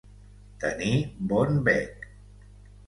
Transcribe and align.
Tenir 0.63 0.95
bon 1.33 1.63
bec. 1.69 2.11